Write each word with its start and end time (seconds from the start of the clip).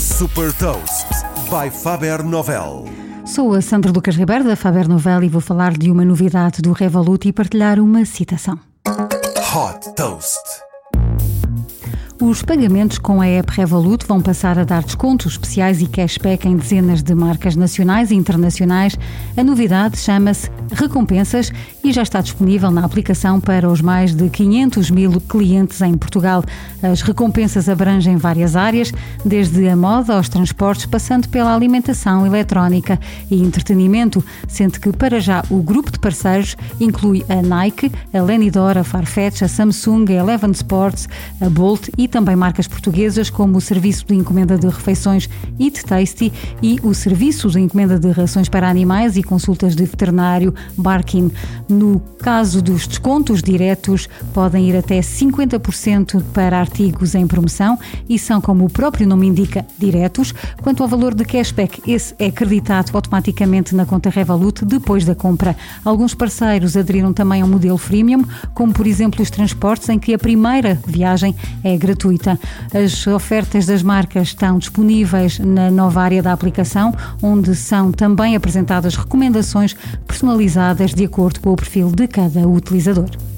Super 0.00 0.50
Toast 0.54 1.08
by 1.50 1.68
Faber 1.70 2.24
Novel. 2.24 2.86
Sou 3.26 3.52
a 3.52 3.60
Sandra 3.60 3.92
Lucas 3.92 4.16
Ribeiro 4.16 4.44
da 4.44 4.56
Faber 4.56 4.88
Novel 4.88 5.24
e 5.24 5.28
vou 5.28 5.42
falar 5.42 5.76
de 5.76 5.90
uma 5.90 6.06
novidade 6.06 6.62
do 6.62 6.72
Revolut 6.72 7.28
e 7.28 7.32
partilhar 7.34 7.78
uma 7.78 8.06
citação. 8.06 8.58
Hot 8.86 9.94
Toast. 9.94 10.69
Os 12.20 12.42
pagamentos 12.42 12.98
com 12.98 13.22
a 13.22 13.26
app 13.26 13.50
Revolut 13.50 14.04
vão 14.06 14.20
passar 14.20 14.58
a 14.58 14.64
dar 14.64 14.82
descontos 14.82 15.32
especiais 15.32 15.80
e 15.80 15.86
cashback 15.86 16.46
em 16.46 16.54
dezenas 16.54 17.02
de 17.02 17.14
marcas 17.14 17.56
nacionais 17.56 18.10
e 18.10 18.14
internacionais. 18.14 18.94
A 19.38 19.42
novidade 19.42 19.96
chama-se 19.96 20.50
Recompensas 20.70 21.50
e 21.82 21.90
já 21.90 22.02
está 22.02 22.20
disponível 22.20 22.70
na 22.70 22.84
aplicação 22.84 23.40
para 23.40 23.66
os 23.66 23.80
mais 23.80 24.14
de 24.14 24.28
500 24.28 24.90
mil 24.90 25.18
clientes 25.18 25.80
em 25.80 25.96
Portugal. 25.96 26.44
As 26.82 27.00
recompensas 27.00 27.70
abrangem 27.70 28.18
várias 28.18 28.54
áreas, 28.54 28.92
desde 29.24 29.66
a 29.66 29.74
moda 29.74 30.14
aos 30.14 30.28
transportes, 30.28 30.84
passando 30.84 31.26
pela 31.26 31.54
alimentação, 31.54 32.26
eletrónica 32.26 33.00
e 33.30 33.42
entretenimento, 33.42 34.22
sendo 34.46 34.78
que 34.78 34.92
para 34.92 35.20
já 35.20 35.42
o 35.48 35.62
grupo 35.62 35.90
de 35.90 35.98
parceiros 35.98 36.54
inclui 36.78 37.24
a 37.30 37.40
Nike, 37.40 37.90
a 38.12 38.20
Lenidor, 38.20 38.76
a 38.76 38.84
Farfetch, 38.84 39.40
a 39.40 39.48
Samsung, 39.48 40.04
a 40.10 40.12
Eleven 40.12 40.50
Sports, 40.50 41.08
a 41.40 41.48
Bolt 41.48 41.88
e 41.96 42.09
também 42.10 42.34
marcas 42.34 42.66
portuguesas 42.66 43.30
como 43.30 43.56
o 43.56 43.60
Serviço 43.60 44.04
de 44.04 44.14
Encomenda 44.14 44.58
de 44.58 44.66
Refeições 44.66 45.30
Eat 45.58 45.84
Tasty 45.84 46.32
e 46.60 46.78
o 46.82 46.92
Serviço 46.92 47.48
de 47.48 47.60
Encomenda 47.60 47.98
de 47.98 48.10
Rações 48.10 48.48
para 48.48 48.68
Animais 48.68 49.16
e 49.16 49.22
Consultas 49.22 49.76
de 49.76 49.84
Veterinário 49.84 50.52
Barkin. 50.76 51.30
No 51.68 52.00
caso 52.18 52.60
dos 52.60 52.86
descontos 52.86 53.42
diretos, 53.42 54.08
podem 54.34 54.68
ir 54.68 54.76
até 54.76 54.98
50% 54.98 56.22
para 56.34 56.58
artigos 56.58 57.14
em 57.14 57.26
promoção 57.26 57.78
e 58.08 58.18
são, 58.18 58.40
como 58.40 58.64
o 58.64 58.70
próprio 58.70 59.06
nome 59.06 59.28
indica, 59.28 59.64
diretos. 59.78 60.34
Quanto 60.60 60.82
ao 60.82 60.88
valor 60.88 61.14
de 61.14 61.24
cashback, 61.24 61.80
esse 61.90 62.14
é 62.18 62.26
acreditado 62.26 62.90
automaticamente 62.92 63.74
na 63.74 63.86
conta 63.86 64.10
Revolut 64.10 64.64
depois 64.64 65.04
da 65.04 65.14
compra. 65.14 65.56
Alguns 65.84 66.12
parceiros 66.12 66.76
aderiram 66.76 67.12
também 67.12 67.40
ao 67.40 67.48
modelo 67.48 67.78
freemium, 67.78 68.24
como 68.52 68.72
por 68.72 68.86
exemplo 68.86 69.22
os 69.22 69.30
transportes, 69.30 69.88
em 69.88 69.98
que 69.98 70.12
a 70.12 70.18
primeira 70.18 70.76
viagem 70.86 71.36
é 71.62 71.76
gratuita 71.76 71.99
gratuita. 72.00 72.38
As 72.72 73.06
ofertas 73.06 73.66
das 73.66 73.82
marcas 73.82 74.28
estão 74.28 74.58
disponíveis 74.58 75.38
na 75.38 75.70
nova 75.70 76.02
área 76.02 76.22
da 76.22 76.32
aplicação, 76.32 76.94
onde 77.22 77.54
são 77.54 77.92
também 77.92 78.34
apresentadas 78.34 78.96
recomendações 78.96 79.76
personalizadas 80.06 80.94
de 80.94 81.04
acordo 81.04 81.40
com 81.40 81.52
o 81.52 81.56
perfil 81.56 81.90
de 81.90 82.08
cada 82.08 82.48
utilizador. 82.48 83.29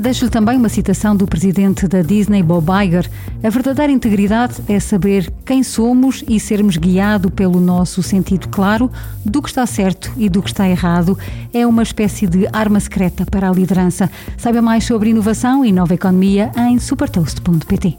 Deixo-lhe 0.00 0.30
também 0.30 0.56
uma 0.56 0.70
citação 0.70 1.14
do 1.14 1.26
presidente 1.26 1.86
da 1.86 2.00
Disney, 2.00 2.42
Bob 2.42 2.70
Iger. 2.70 3.06
A 3.44 3.50
verdadeira 3.50 3.92
integridade 3.92 4.54
é 4.66 4.80
saber 4.80 5.30
quem 5.44 5.62
somos 5.62 6.24
e 6.26 6.40
sermos 6.40 6.78
guiados 6.78 7.30
pelo 7.32 7.60
nosso 7.60 8.02
sentido 8.02 8.48
claro 8.48 8.90
do 9.26 9.42
que 9.42 9.50
está 9.50 9.66
certo 9.66 10.10
e 10.16 10.30
do 10.30 10.40
que 10.40 10.48
está 10.48 10.66
errado. 10.66 11.18
É 11.52 11.66
uma 11.66 11.82
espécie 11.82 12.26
de 12.26 12.48
arma 12.50 12.80
secreta 12.80 13.26
para 13.26 13.50
a 13.50 13.52
liderança. 13.52 14.10
Saiba 14.38 14.62
mais 14.62 14.84
sobre 14.84 15.10
inovação 15.10 15.66
e 15.66 15.70
nova 15.70 15.92
economia 15.92 16.50
em 16.56 16.78
supertoast.pt. 16.78 17.98